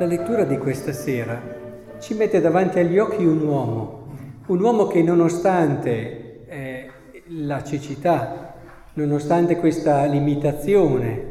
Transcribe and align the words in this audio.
La 0.00 0.06
lettura 0.06 0.44
di 0.44 0.56
questa 0.56 0.94
sera 0.94 1.38
ci 1.98 2.14
mette 2.14 2.40
davanti 2.40 2.78
agli 2.78 2.96
occhi 2.96 3.22
un 3.22 3.42
uomo, 3.42 4.06
un 4.46 4.58
uomo 4.58 4.86
che 4.86 5.02
nonostante 5.02 6.46
eh, 6.46 6.90
la 7.26 7.62
cecità, 7.62 8.54
nonostante 8.94 9.58
questa 9.58 10.06
limitazione 10.06 11.22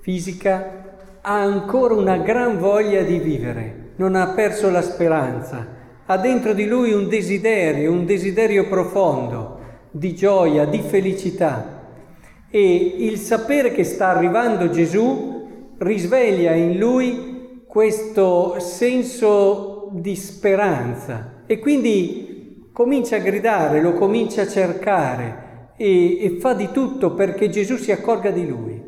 fisica, 0.00 0.94
ha 1.20 1.42
ancora 1.42 1.92
una 1.92 2.16
gran 2.16 2.58
voglia 2.58 3.02
di 3.02 3.18
vivere, 3.18 3.90
non 3.96 4.14
ha 4.14 4.28
perso 4.28 4.70
la 4.70 4.80
speranza, 4.80 5.66
ha 6.06 6.16
dentro 6.16 6.54
di 6.54 6.64
lui 6.64 6.92
un 6.92 7.10
desiderio, 7.10 7.92
un 7.92 8.06
desiderio 8.06 8.66
profondo 8.66 9.58
di 9.90 10.14
gioia, 10.14 10.64
di 10.64 10.80
felicità. 10.80 11.82
E 12.48 12.94
il 12.96 13.18
sapere 13.18 13.72
che 13.72 13.84
sta 13.84 14.08
arrivando 14.08 14.70
Gesù 14.70 15.74
risveglia 15.76 16.54
in 16.54 16.78
lui 16.78 17.34
questo 17.76 18.58
senso 18.58 19.90
di 19.92 20.16
speranza 20.16 21.42
e 21.44 21.58
quindi 21.58 22.70
comincia 22.72 23.16
a 23.16 23.18
gridare, 23.18 23.82
lo 23.82 23.92
comincia 23.92 24.40
a 24.40 24.48
cercare 24.48 25.72
e, 25.76 26.24
e 26.24 26.30
fa 26.40 26.54
di 26.54 26.70
tutto 26.72 27.12
perché 27.12 27.50
Gesù 27.50 27.76
si 27.76 27.92
accorga 27.92 28.30
di 28.30 28.46
lui. 28.46 28.82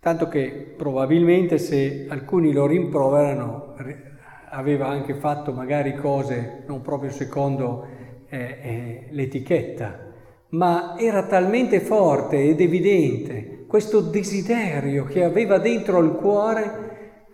Tanto 0.00 0.28
che 0.28 0.74
probabilmente 0.76 1.56
se 1.56 2.04
alcuni 2.10 2.52
lo 2.52 2.66
rimproverano 2.66 3.74
aveva 4.50 4.88
anche 4.88 5.14
fatto 5.14 5.54
magari 5.54 5.94
cose 5.96 6.64
non 6.66 6.82
proprio 6.82 7.10
secondo 7.10 7.86
eh, 8.28 8.38
eh, 8.38 9.06
l'etichetta, 9.12 10.12
ma 10.50 10.94
era 10.98 11.22
talmente 11.22 11.80
forte 11.80 12.50
ed 12.50 12.60
evidente 12.60 13.64
questo 13.66 14.00
desiderio 14.00 15.04
che 15.06 15.24
aveva 15.24 15.56
dentro 15.56 16.00
il 16.00 16.10
cuore 16.10 16.88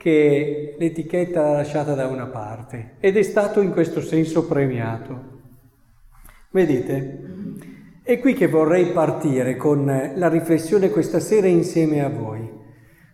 che 0.04 0.74
l'etichetta 0.76 1.52
lasciata 1.52 1.94
da 1.94 2.08
una 2.08 2.26
parte 2.26 2.96
ed 3.00 3.16
è 3.16 3.22
stato 3.22 3.62
in 3.62 3.72
questo 3.72 4.02
senso 4.02 4.44
premiato. 4.44 5.32
Vedete? 6.50 7.22
È 8.02 8.18
qui 8.18 8.34
che 8.34 8.46
vorrei 8.46 8.92
partire 8.92 9.56
con 9.56 10.12
la 10.14 10.28
riflessione 10.28 10.90
questa 10.90 11.20
sera 11.20 11.46
insieme 11.46 12.04
a 12.04 12.10
voi 12.10 12.46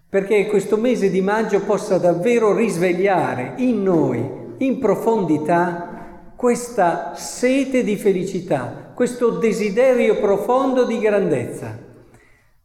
perché 0.08 0.48
questo 0.48 0.76
mese 0.76 1.10
di 1.10 1.20
maggio 1.20 1.60
possa 1.60 1.96
davvero 1.96 2.56
risvegliare 2.56 3.54
in 3.58 3.84
noi, 3.84 4.28
in 4.58 4.80
profondità, 4.80 6.32
questa 6.34 7.14
sete 7.14 7.84
di 7.84 7.94
felicità, 7.94 8.90
questo 8.96 9.38
desiderio 9.38 10.18
profondo 10.18 10.86
di 10.86 10.98
grandezza. 10.98 11.78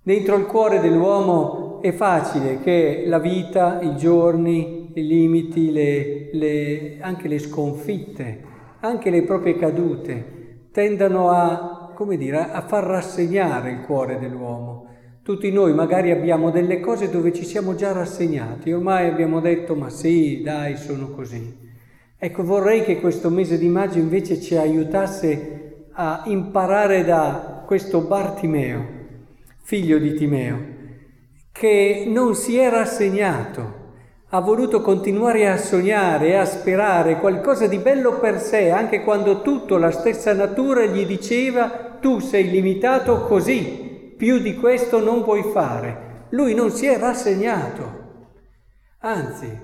Dentro 0.01 0.35
il 0.35 0.47
cuore 0.47 0.79
dell'uomo 0.79 1.64
è 1.87 1.91
facile 1.91 2.61
che 2.61 3.03
la 3.05 3.19
vita, 3.19 3.79
i 3.79 3.95
giorni, 3.95 4.89
i 4.95 5.05
limiti, 5.05 5.71
le, 5.71 6.29
le, 6.33 6.97
anche 6.99 7.27
le 7.27 7.37
sconfitte, 7.37 8.43
anche 8.79 9.11
le 9.11 9.21
proprie 9.21 9.55
cadute, 9.55 10.69
tendano 10.71 11.29
a, 11.29 11.93
dire, 12.17 12.49
a 12.51 12.61
far 12.61 12.85
rassegnare 12.85 13.69
il 13.69 13.81
cuore 13.81 14.17
dell'uomo 14.17 14.83
tutti 15.21 15.51
noi 15.51 15.73
magari 15.73 16.11
abbiamo 16.11 16.51
delle 16.51 16.79
cose 16.79 17.09
dove 17.09 17.33
ci 17.33 17.43
siamo 17.43 17.73
già 17.73 17.91
rassegnati, 17.91 18.71
ormai 18.71 19.07
abbiamo 19.07 19.39
detto 19.39 19.73
ma 19.73 19.89
sì, 19.89 20.43
dai, 20.43 20.77
sono 20.77 21.09
così. 21.09 21.57
Ecco, 22.15 22.43
vorrei 22.43 22.83
che 22.83 22.99
questo 22.99 23.31
mese 23.31 23.57
di 23.57 23.67
maggio 23.67 23.97
invece 23.97 24.39
ci 24.39 24.55
aiutasse 24.55 25.87
a 25.93 26.25
imparare 26.27 27.03
da 27.03 27.63
questo 27.65 28.01
Bartimeo, 28.01 28.85
figlio 29.63 29.97
di 29.97 30.13
Timeo, 30.13 30.74
che 31.57 32.03
non 32.05 32.35
si 32.35 32.57
è 32.57 32.69
rassegnato, 32.69 33.83
ha 34.31 34.41
voluto 34.41 34.81
continuare 34.81 35.47
a 35.47 35.55
sognare 35.55 36.37
a 36.37 36.43
sperare 36.43 37.17
qualcosa 37.21 37.65
di 37.65 37.77
bello 37.77 38.19
per 38.19 38.41
sé, 38.41 38.71
anche 38.71 39.03
quando 39.03 39.41
tutto, 39.41 39.77
la 39.77 39.91
stessa 39.91 40.33
natura 40.33 40.83
gli 40.83 41.05
diceva 41.05 41.97
tu 42.01 42.19
sei 42.19 42.49
limitato 42.49 43.21
così, 43.21 44.13
più 44.17 44.39
di 44.39 44.55
questo 44.55 45.01
non 45.01 45.23
puoi 45.23 45.43
fare. 45.43 46.25
Lui 46.31 46.53
non 46.53 46.71
si 46.71 46.87
è 46.87 46.97
rassegnato, 46.97 48.33
anzi, 48.99 49.57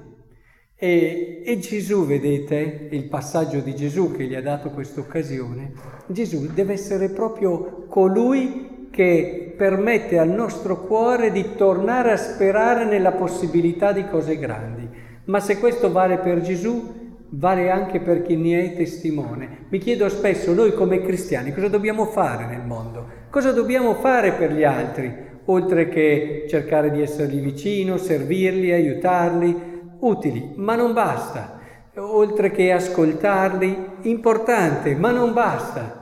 e, 0.77 1.43
e, 1.45 1.59
Gesù, 1.59 2.05
vedete, 2.05 2.87
il 2.89 3.09
passaggio 3.09 3.59
di 3.59 3.75
Gesù 3.75 4.13
che 4.13 4.23
gli 4.23 4.35
ha 4.35 4.41
dato 4.41 4.69
questa 4.69 5.01
occasione, 5.01 5.73
Gesù 6.07 6.53
deve 6.53 6.71
essere 6.71 7.09
proprio 7.09 7.85
colui 7.89 8.70
che 8.91 9.53
permette 9.57 10.19
al 10.19 10.29
nostro 10.29 10.81
cuore 10.81 11.31
di 11.31 11.55
tornare 11.55 12.11
a 12.11 12.17
sperare 12.17 12.85
nella 12.85 13.13
possibilità 13.13 13.91
di 13.93 14.05
cose 14.07 14.37
grandi. 14.37 14.87
Ma 15.25 15.39
se 15.39 15.57
questo 15.57 15.91
vale 15.91 16.17
per 16.17 16.41
Gesù, 16.41 16.99
vale 17.29 17.69
anche 17.69 18.01
per 18.01 18.21
chi 18.21 18.35
ne 18.35 18.63
è 18.63 18.75
testimone. 18.75 19.65
Mi 19.69 19.77
chiedo 19.77 20.09
spesso, 20.09 20.53
noi 20.53 20.73
come 20.73 21.01
cristiani, 21.01 21.53
cosa 21.53 21.69
dobbiamo 21.69 22.05
fare 22.05 22.45
nel 22.45 22.65
mondo? 22.65 23.07
Cosa 23.29 23.51
dobbiamo 23.51 23.93
fare 23.95 24.33
per 24.33 24.51
gli 24.51 24.63
altri, 24.63 25.13
oltre 25.45 25.87
che 25.87 26.45
cercare 26.49 26.91
di 26.91 27.01
essergli 27.01 27.39
vicino, 27.39 27.97
servirli, 27.97 28.71
aiutarli? 28.71 29.69
Utili, 29.99 30.53
ma 30.55 30.75
non 30.75 30.93
basta. 30.93 31.59
Oltre 31.95 32.51
che 32.51 32.71
ascoltarli, 32.71 33.77
importante, 34.01 34.95
ma 34.95 35.11
non 35.11 35.31
basta. 35.31 36.00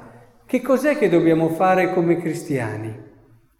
Che 0.49 0.63
cos'è 0.63 0.97
che 0.97 1.09
dobbiamo 1.09 1.49
fare 1.49 1.93
come 1.93 2.17
cristiani? 2.17 2.91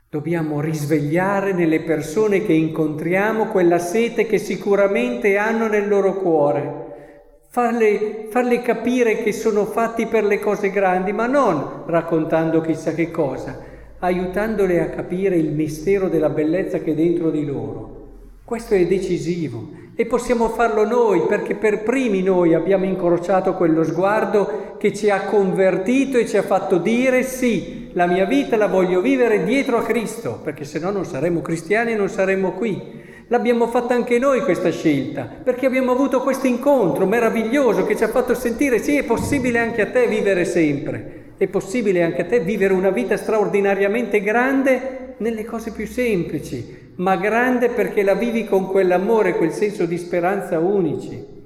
Dobbiamo 0.10 0.60
risvegliare 0.60 1.54
nelle 1.54 1.82
persone 1.82 2.44
che 2.44 2.54
incontriamo 2.54 3.46
quella 3.46 3.78
sete 3.78 4.26
che 4.26 4.40
sicuramente 4.40 5.38
hanno 5.38 5.68
nel 5.68 5.88
loro 5.88 6.16
cuore 6.16 7.44
farle, 7.50 8.26
farle 8.32 8.64
capire 8.64 9.22
che 9.22 9.32
sono 9.34 9.66
fatti 9.66 10.08
per 10.08 10.24
le 10.24 10.40
cose 10.40 10.72
grandi, 10.72 11.12
ma 11.12 11.28
non 11.28 11.84
raccontando 11.86 12.60
chissà 12.62 12.96
che 12.96 13.12
cosa, 13.12 13.60
aiutandole 14.00 14.82
a 14.82 14.90
capire 14.90 15.36
il 15.36 15.52
mistero 15.52 16.10
della 16.10 16.30
bellezza 16.30 16.80
che 16.80 16.94
è 16.94 16.96
dentro 16.96 17.30
di 17.30 17.46
loro. 17.46 18.08
Questo 18.44 18.74
è 18.74 18.88
decisivo 18.88 19.79
e 20.00 20.06
possiamo 20.06 20.48
farlo 20.48 20.86
noi 20.86 21.24
perché 21.28 21.56
per 21.56 21.84
primi 21.84 22.24
noi 22.24 22.54
abbiamo 22.54 22.86
incrociato 22.86 23.54
quello 23.56 23.84
sguardo 23.84 24.78
che 24.78 24.94
ci 24.94 25.10
ha 25.10 25.24
convertito 25.24 26.18
e 26.18 26.26
ci 26.26 26.38
ha 26.38 26.42
fatto 26.42 26.78
dire 26.78 27.22
sì, 27.24 27.90
la 27.92 28.06
mia 28.06 28.24
vita 28.24 28.56
la 28.56 28.68
voglio 28.68 29.02
vivere 29.02 29.44
dietro 29.44 29.76
a 29.76 29.84
Cristo, 29.84 30.40
perché 30.42 30.64
se 30.64 30.80
no 30.80 30.92
non 30.92 31.04
saremmo 31.04 31.42
cristiani 31.42 31.92
e 31.92 31.96
non 31.96 32.08
saremmo 32.08 32.54
qui. 32.54 32.82
L'abbiamo 33.28 33.68
fatta 33.68 33.94
anche 33.94 34.20
noi 34.20 34.40
questa 34.40 34.72
scelta, 34.72 35.28
perché 35.44 35.66
abbiamo 35.66 35.92
avuto 35.92 36.22
questo 36.22 36.48
incontro 36.48 37.06
meraviglioso 37.06 37.86
che 37.86 37.98
ci 37.98 38.06
ha 38.06 38.08
fatto 38.08 38.34
sentire 38.34 38.80
sì, 38.80 38.96
è 38.96 39.04
possibile 39.04 39.60
anche 39.60 39.82
a 39.82 39.88
te 39.88 40.08
vivere 40.08 40.46
sempre, 40.46 41.34
è 41.36 41.48
possibile 41.48 42.04
anche 42.04 42.22
a 42.22 42.26
te 42.26 42.40
vivere 42.40 42.74
una 42.74 42.92
vita 42.92 43.18
straordinariamente 43.18 44.22
grande 44.22 45.16
nelle 45.18 45.44
cose 45.44 45.74
più 45.74 45.86
semplici, 45.86 46.79
ma 47.00 47.16
grande 47.18 47.70
perché 47.70 48.04
la 48.04 48.14
vivi 48.14 48.46
con 48.46 48.68
quell'amore, 48.68 49.36
quel 49.36 49.52
senso 49.52 49.86
di 49.86 49.98
speranza 49.98 50.60
unici. 50.60 51.38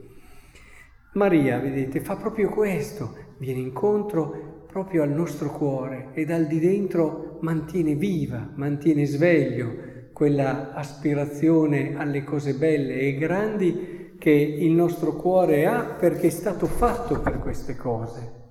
Maria, 1.13 1.59
vedete, 1.59 1.99
fa 1.99 2.15
proprio 2.15 2.49
questo, 2.49 3.15
viene 3.37 3.59
incontro 3.59 4.65
proprio 4.67 5.03
al 5.03 5.11
nostro 5.11 5.51
cuore 5.51 6.09
e 6.13 6.25
dal 6.25 6.47
di 6.47 6.59
dentro 6.59 7.37
mantiene 7.41 7.93
viva, 7.93 8.51
mantiene 8.55 9.05
sveglio 9.05 9.91
quella 10.11 10.73
aspirazione 10.73 11.95
alle 11.95 12.23
cose 12.23 12.55
belle 12.55 12.99
e 12.99 13.15
grandi 13.15 14.15
che 14.17 14.31
il 14.31 14.71
nostro 14.71 15.15
cuore 15.15 15.67
ha 15.67 15.83
perché 15.83 16.27
è 16.27 16.31
stato 16.31 16.65
fatto 16.65 17.19
per 17.19 17.39
queste 17.39 17.75
cose. 17.75 18.41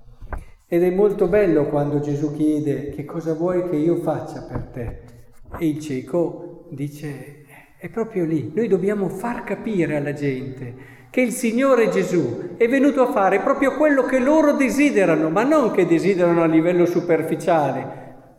Ed 0.65 0.83
è 0.83 0.89
molto 0.89 1.27
bello 1.27 1.65
quando 1.65 1.99
Gesù 1.99 2.33
chiede 2.33 2.89
che 2.89 3.03
cosa 3.03 3.33
vuoi 3.33 3.69
che 3.69 3.75
io 3.75 3.97
faccia 3.97 4.43
per 4.43 4.69
te. 4.71 5.01
E 5.59 5.67
il 5.67 5.79
cieco 5.79 6.42
dice, 6.73 7.45
è 7.77 7.89
proprio 7.89 8.25
lì, 8.25 8.51
noi 8.53 8.67
dobbiamo 8.67 9.09
far 9.09 9.43
capire 9.43 9.97
alla 9.97 10.13
gente 10.13 11.01
che 11.09 11.21
il 11.21 11.31
Signore 11.31 11.89
Gesù 11.89 12.55
è 12.57 12.67
venuto 12.67 13.03
a 13.03 13.11
fare 13.11 13.39
proprio 13.39 13.75
quello 13.75 14.03
che 14.03 14.17
loro 14.17 14.53
desiderano, 14.53 15.29
ma 15.29 15.43
non 15.43 15.69
che 15.69 15.85
desiderano 15.85 16.41
a 16.41 16.47
livello 16.47 16.85
superficiale, 16.87 17.85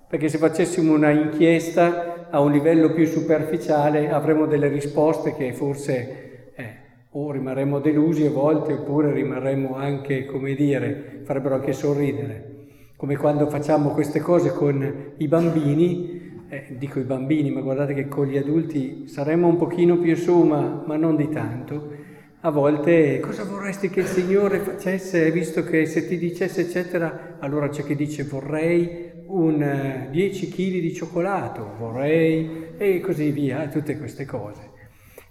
perché 0.08 0.28
se 0.28 0.38
facessimo 0.38 0.92
una 0.92 1.10
inchiesta 1.10 2.26
a 2.30 2.40
un 2.40 2.50
livello 2.50 2.92
più 2.92 3.06
superficiale 3.06 4.10
avremo 4.10 4.46
delle 4.46 4.66
risposte 4.66 5.36
che 5.36 5.52
forse 5.52 6.52
eh, 6.56 6.74
o 7.10 7.30
rimarremo 7.30 7.78
delusi 7.78 8.26
a 8.26 8.30
volte 8.30 8.72
oppure 8.72 9.12
rimarremo 9.12 9.76
anche, 9.76 10.24
come 10.24 10.54
dire, 10.54 11.20
farebbero 11.22 11.54
anche 11.54 11.72
sorridere. 11.72 12.50
Come 12.96 13.16
quando 13.16 13.46
facciamo 13.48 13.90
queste 13.90 14.18
cose 14.18 14.50
con 14.52 15.12
i 15.16 15.28
bambini, 15.28 16.33
eh, 16.54 16.76
dico 16.78 17.00
i 17.00 17.04
bambini, 17.04 17.50
ma 17.50 17.60
guardate 17.60 17.94
che 17.94 18.06
con 18.06 18.26
gli 18.26 18.36
adulti 18.36 19.08
saremmo 19.08 19.48
un 19.48 19.56
pochino 19.56 19.98
più 19.98 20.14
su, 20.14 20.42
ma, 20.42 20.84
ma 20.86 20.96
non 20.96 21.16
di 21.16 21.28
tanto. 21.28 22.02
A 22.42 22.50
volte 22.50 23.18
cosa 23.20 23.42
vorresti 23.44 23.88
che 23.88 24.00
il 24.00 24.06
Signore 24.06 24.60
facesse, 24.60 25.30
visto 25.32 25.64
che 25.64 25.86
se 25.86 26.06
ti 26.06 26.16
dicesse 26.16 26.60
eccetera, 26.60 27.38
allora 27.40 27.68
c'è 27.68 27.82
chi 27.82 27.96
dice 27.96 28.22
vorrei 28.22 29.12
un 29.26 30.08
10 30.10 30.48
kg 30.48 30.80
di 30.80 30.94
cioccolato, 30.94 31.74
vorrei, 31.78 32.68
e 32.76 33.00
così 33.00 33.30
via, 33.30 33.66
tutte 33.68 33.98
queste 33.98 34.24
cose. 34.24 34.72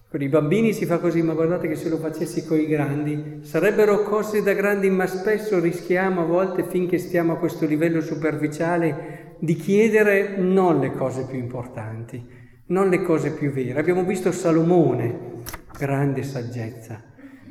Con 0.09 0.21
i 0.21 0.27
bambini 0.27 0.73
si 0.73 0.85
fa 0.85 0.99
così, 0.99 1.21
ma 1.21 1.33
guardate 1.33 1.67
che 1.67 1.75
se 1.75 1.89
lo 1.89 1.97
facessi 1.97 2.45
con 2.45 2.59
i 2.59 2.67
grandi, 2.67 3.39
sarebbero 3.41 4.03
cose 4.03 4.43
da 4.43 4.53
grandi, 4.53 4.89
ma 4.89 5.07
spesso 5.07 5.59
rischiamo 5.59 6.21
a 6.21 6.25
volte, 6.25 6.63
finché 6.63 6.97
stiamo 6.97 7.33
a 7.33 7.37
questo 7.37 7.65
livello 7.65 8.01
superficiale, 8.01 9.32
di 9.43 9.55
chiedere 9.55 10.37
non 10.37 10.79
le 10.79 10.93
cose 10.93 11.25
più 11.25 11.37
importanti, 11.37 12.25
non 12.67 12.87
le 12.87 13.01
cose 13.01 13.33
più 13.33 13.51
vere. 13.51 13.77
Abbiamo 13.77 14.05
visto 14.05 14.31
Salomone, 14.31 15.41
grande 15.77 16.23
saggezza. 16.23 17.03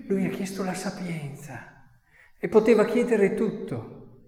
Lui 0.06 0.24
ha 0.24 0.30
chiesto 0.30 0.64
la 0.64 0.72
sapienza 0.72 1.84
e 2.38 2.48
poteva 2.48 2.86
chiedere 2.86 3.34
tutto. 3.34 4.20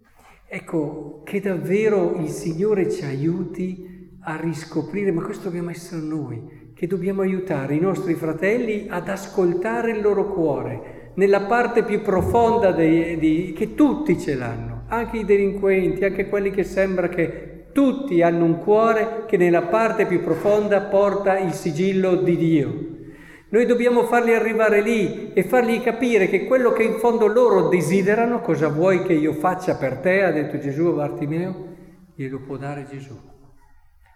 Ecco, 0.47 1.23
che 1.25 1.41
davvero 1.41 2.17
il 2.19 2.29
Signore 2.29 2.91
ci 2.91 3.03
aiuti 3.03 4.11
a 4.25 4.39
riscoprire, 4.39 5.11
ma 5.11 5.23
questo 5.23 5.45
dobbiamo 5.45 5.71
essere 5.71 6.03
noi, 6.03 6.73
che 6.75 6.87
dobbiamo 6.87 7.23
aiutare 7.23 7.77
i 7.77 7.81
nostri 7.81 8.13
fratelli 8.13 8.89
ad 8.91 9.09
ascoltare 9.09 9.93
il 9.93 10.03
loro 10.03 10.35
cuore, 10.35 11.13
nella 11.15 11.41
parte 11.47 11.83
più 11.83 12.03
profonda 12.03 12.73
dei, 12.73 13.17
di, 13.17 13.55
che 13.57 13.75
tutti 13.75 14.19
ce 14.19 14.35
l'hanno, 14.35 14.83
anche 14.89 15.17
i 15.17 15.25
delinquenti, 15.25 16.05
anche 16.05 16.29
quelli 16.29 16.51
che 16.51 16.65
sembra 16.65 17.09
che 17.09 17.54
tutti 17.75 18.23
hanno 18.23 18.45
un 18.45 18.61
cuore 18.61 19.25
che 19.27 19.37
nella 19.37 19.63
parte 19.63 20.07
più 20.07 20.23
profonda 20.23 20.81
porta 20.83 21.37
il 21.39 21.53
sigillo 21.53 22.15
di 22.15 22.37
Dio. 22.37 22.89
Noi 23.49 23.67
dobbiamo 23.67 24.05
farli 24.05 24.33
arrivare 24.33 24.81
lì 24.81 25.33
e 25.33 25.43
fargli 25.43 25.83
capire 25.83 26.29
che 26.29 26.47
quello 26.47 26.73
che 26.73 26.85
in 26.85 26.99
fondo 26.99 27.27
loro 27.27 27.69
desiderano, 27.69 28.41
cosa 28.41 28.69
vuoi 28.69 29.03
che 29.03 29.13
io 29.13 29.33
faccia 29.33 29.77
per 29.77 29.99
te, 29.99 30.23
ha 30.23 30.31
detto 30.31 30.59
Gesù 30.59 30.87
a 30.87 30.93
Bartimeo, 30.93 31.67
glielo 32.15 32.41
può 32.41 32.57
dare 32.57 32.87
Gesù. 32.89 33.17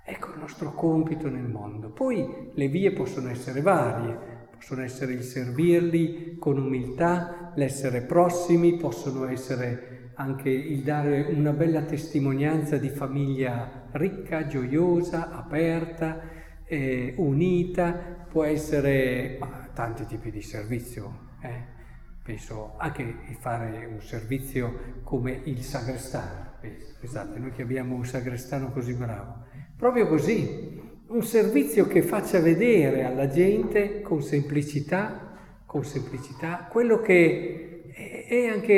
Ecco 0.05 0.31
il 0.31 0.41
nostro 0.41 0.73
compito 0.73 1.29
nel 1.29 1.49
mondo. 1.49 1.91
Poi 1.91 2.51
le 2.55 2.69
vie 2.69 2.93
possono 2.93 3.29
essere 3.29 3.61
varie, 3.61 4.47
possono 4.55 4.83
essere 4.83 5.13
il 5.13 5.23
servirli 5.23 6.37
con 6.39 6.59
umiltà, 6.59 7.53
l'essere 7.57 8.03
prossimi, 8.03 8.77
possono 8.77 9.29
essere 9.29 9.98
anche 10.19 10.51
il 10.51 10.83
dare 10.83 11.29
una 11.31 11.53
bella 11.53 11.83
testimonianza 11.83 12.77
di 12.77 12.89
famiglia 12.89 13.87
ricca, 13.93 14.49
gioiosa, 14.49 15.31
aperta, 15.31 16.21
eh, 16.65 17.15
unita, 17.19 17.93
può 18.29 18.43
essere 18.43 19.37
ma, 19.39 19.69
tanti 19.73 20.07
tipi 20.07 20.33
di 20.33 20.43
servizio. 20.43 21.27
Eh? 21.41 21.77
Penso 22.21 22.75
anche 22.79 23.15
fare 23.39 23.87
un 23.87 24.03
servizio 24.03 25.01
come 25.05 25.41
il 25.45 25.63
sagrestano. 25.63 26.57
Pensate, 27.01 27.39
noi 27.39 27.53
che 27.53 27.63
abbiamo 27.63 27.95
un 27.95 28.05
sagrestano 28.05 28.73
così 28.73 28.95
bravo 28.95 29.47
Proprio 29.77 30.09
così, 30.09 30.81
un 31.07 31.23
servizio 31.23 31.87
che 31.87 32.03
faccia 32.03 32.41
vedere 32.41 33.05
alla 33.05 33.29
gente 33.29 34.01
con 34.01 34.21
semplicità, 34.21 35.63
con 35.65 35.85
semplicità, 35.85 36.67
quello 36.69 37.01
che 37.01 37.68
è 38.29 38.47
anche 38.47 38.73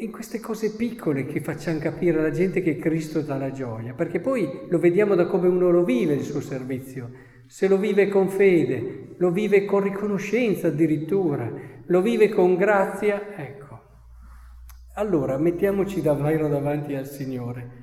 in 0.00 0.10
queste 0.10 0.40
cose 0.40 0.74
piccole 0.74 1.26
che 1.26 1.40
facciamo 1.40 1.78
capire 1.78 2.18
alla 2.18 2.32
gente 2.32 2.60
che 2.60 2.76
Cristo 2.76 3.20
dà 3.20 3.36
la 3.36 3.52
gioia, 3.52 3.94
perché 3.94 4.18
poi 4.18 4.66
lo 4.68 4.78
vediamo 4.78 5.14
da 5.14 5.26
come 5.26 5.46
uno 5.46 5.70
lo 5.70 5.84
vive 5.84 6.14
il 6.14 6.22
suo 6.22 6.40
servizio, 6.40 7.10
se 7.46 7.68
lo 7.68 7.78
vive 7.78 8.08
con 8.08 8.28
fede, 8.28 9.14
lo 9.18 9.30
vive 9.30 9.64
con 9.64 9.84
riconoscenza 9.84 10.68
addirittura, 10.68 11.52
lo 11.86 12.02
vive 12.02 12.28
con 12.30 12.56
grazia, 12.56 13.36
ecco. 13.36 13.80
Allora 14.94 15.38
mettiamoci 15.38 16.02
davvero 16.02 16.48
davanti 16.48 16.94
al 16.94 17.06
Signore 17.06 17.82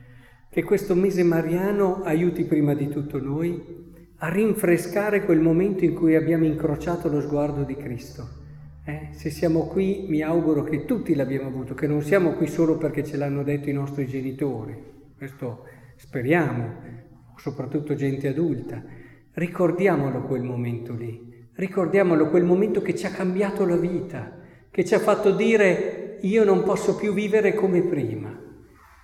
che 0.49 0.63
questo 0.63 0.95
mese 0.95 1.23
mariano 1.23 2.01
aiuti 2.03 2.43
prima 2.43 2.73
di 2.73 2.89
tutto 2.89 3.21
noi 3.21 3.79
a 4.17 4.29
rinfrescare 4.29 5.23
quel 5.23 5.39
momento 5.39 5.85
in 5.85 5.93
cui 5.93 6.15
abbiamo 6.15 6.43
incrociato 6.45 7.07
lo 7.07 7.21
sguardo 7.21 7.63
di 7.63 7.75
Cristo. 7.75 8.40
Eh? 8.83 9.09
Se 9.11 9.29
siamo 9.29 9.67
qui, 9.67 10.05
mi 10.07 10.21
auguro 10.21 10.63
che 10.63 10.85
tutti 10.85 11.13
l'abbiamo 11.13 11.47
avuto, 11.47 11.75
che 11.75 11.85
non 11.85 12.01
siamo 12.01 12.31
qui 12.33 12.47
solo 12.47 12.77
perché 12.77 13.03
ce 13.03 13.15
l'hanno 13.15 13.43
detto 13.43 13.69
i 13.69 13.73
nostri 13.73 14.07
genitori, 14.07 14.75
questo 15.15 15.65
speriamo, 15.97 16.79
soprattutto 17.37 17.93
gente 17.93 18.27
adulta. 18.27 18.83
Ricordiamolo 19.33 20.23
quel 20.23 20.41
momento 20.41 20.95
lì, 20.95 21.47
ricordiamolo 21.53 22.29
quel 22.29 22.43
momento 22.43 22.81
che 22.81 22.95
ci 22.95 23.05
ha 23.05 23.11
cambiato 23.11 23.65
la 23.65 23.77
vita, 23.77 24.39
che 24.71 24.83
ci 24.83 24.95
ha 24.95 24.99
fatto 24.99 25.31
dire 25.31 26.17
io 26.21 26.43
non 26.43 26.63
posso 26.63 26.95
più 26.95 27.13
vivere 27.13 27.53
come 27.53 27.83
prima 27.83 28.35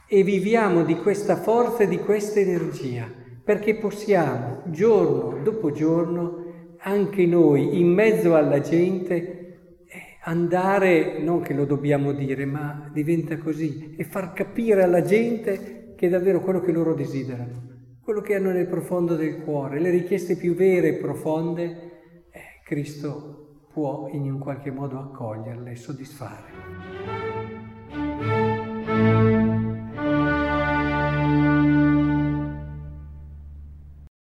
e 0.08 0.24
viviamo 0.24 0.84
di 0.84 0.96
questa 0.96 1.36
forza 1.36 1.84
e 1.84 1.88
di 1.88 2.00
questa 2.00 2.40
energia, 2.40 3.08
perché 3.44 3.76
possiamo 3.76 4.64
giorno 4.66 5.42
dopo 5.44 5.72
giorno 5.72 6.46
anche 6.80 7.26
noi 7.28 7.80
in 7.80 7.94
mezzo 7.94 8.36
alla 8.36 8.60
gente 8.60 9.47
andare, 10.28 11.20
non 11.20 11.42
che 11.42 11.54
lo 11.54 11.66
dobbiamo 11.66 12.12
dire, 12.12 12.46
ma 12.46 12.90
diventa 12.94 13.38
così, 13.38 13.96
e 13.98 14.04
far 14.04 14.34
capire 14.34 14.84
alla 14.84 15.02
gente 15.02 15.94
che 15.96 16.08
è 16.08 16.10
davvero 16.10 16.42
quello 16.42 16.60
che 16.60 16.72
loro 16.72 16.94
desiderano, 16.94 17.96
quello 18.02 18.22
che 18.22 18.36
hanno 18.36 18.52
nel 18.52 18.68
profondo 18.68 19.16
del 19.16 19.42
cuore, 19.42 19.80
le 19.80 19.90
richieste 19.90 20.36
più 20.36 20.54
vere 20.54 20.90
e 20.90 21.00
profonde, 21.00 21.64
eh, 22.30 22.42
Cristo 22.64 23.70
può 23.72 24.10
in 24.12 24.32
un 24.32 24.40
qualche 24.40 24.72
modo 24.72 25.00
accoglierle 25.00 25.72
e 25.72 25.76
soddisfare. 25.76 27.17